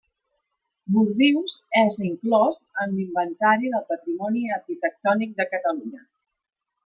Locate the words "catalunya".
5.53-6.03